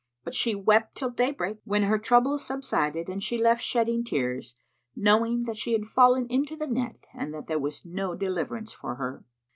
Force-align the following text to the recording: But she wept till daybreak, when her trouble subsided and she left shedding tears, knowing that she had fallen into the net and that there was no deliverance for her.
But 0.23 0.33
she 0.33 0.55
wept 0.55 0.95
till 0.95 1.11
daybreak, 1.11 1.59
when 1.63 1.83
her 1.83 1.99
trouble 1.99 2.39
subsided 2.39 3.07
and 3.07 3.21
she 3.21 3.37
left 3.37 3.63
shedding 3.63 4.03
tears, 4.03 4.55
knowing 4.95 5.43
that 5.43 5.57
she 5.57 5.73
had 5.73 5.85
fallen 5.85 6.25
into 6.27 6.55
the 6.55 6.65
net 6.65 7.05
and 7.13 7.31
that 7.35 7.45
there 7.45 7.59
was 7.59 7.85
no 7.85 8.15
deliverance 8.15 8.71
for 8.73 8.95
her. 8.95 9.23